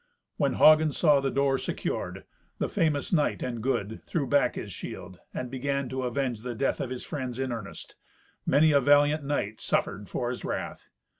When 0.37 0.53
Hagen 0.53 0.91
saw 0.93 1.19
the 1.19 1.29
door 1.29 1.59
secured, 1.59 2.23
the 2.57 2.67
famous 2.67 3.13
knight 3.13 3.43
and 3.43 3.61
good 3.61 4.01
threw 4.07 4.25
back 4.25 4.55
his 4.55 4.71
shield, 4.71 5.19
and 5.31 5.51
began 5.51 5.89
to 5.89 6.01
avenge 6.01 6.39
the 6.41 6.55
death 6.55 6.81
of 6.81 6.89
his 6.89 7.03
friends 7.03 7.37
in 7.37 7.51
earnest. 7.51 7.97
Many 8.43 8.71
a 8.71 8.81
valiant 8.81 9.23
knight 9.23 9.59
suffered 9.59 10.09
for 10.09 10.31
his 10.31 10.43
wrath. 10.43 10.87